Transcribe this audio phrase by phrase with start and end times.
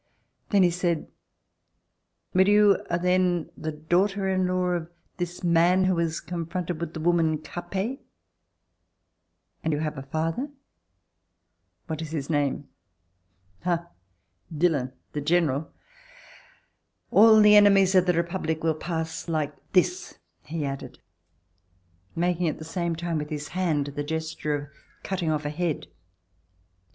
[0.49, 1.09] Then he said:
[2.33, 6.95] "But you are then the daughter in law of this man who was confronted with
[6.95, 7.99] the woman Capet?...
[9.63, 10.49] And you have a father .\..
[11.85, 12.67] What is his name.?...
[13.63, 13.89] Ah!
[14.51, 15.71] Dillon, the General?...
[17.11, 20.97] All the ene mies of the Republic will pass like this," he added,
[22.15, 24.69] making at the same time Xvith his hand the gesture of
[25.03, 25.85] cutting off a head.